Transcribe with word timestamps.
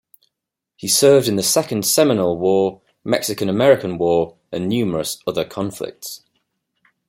He 0.77 0.87
served 0.87 1.27
in 1.27 1.35
the 1.35 1.43
Second 1.43 1.85
Seminole 1.85 2.35
War, 2.39 2.81
Mexican-American 3.03 3.99
War, 3.99 4.35
and 4.51 4.67
numerous 4.67 5.19
other 5.27 5.45
conflicts. 5.45 6.23